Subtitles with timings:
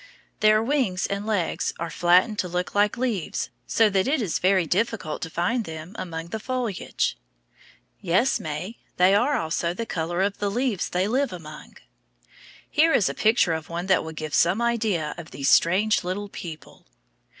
[0.39, 4.65] Their wings and legs are flattened to look like leaves, so that it is very
[4.65, 7.19] difficult to find them among the foliage.
[7.99, 11.77] Yes, May, they are also the color of the leaves they live among.
[12.67, 16.29] Here is a picture of one that will give some idea of these strange little
[16.29, 16.87] people.